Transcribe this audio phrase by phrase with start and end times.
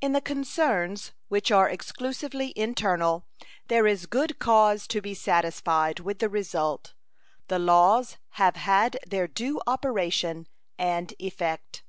[0.00, 3.26] In the concerns which are exclusively internal
[3.68, 6.94] there is good cause to be satisfied with the result.
[7.48, 11.82] The laws have had their due operation and effect.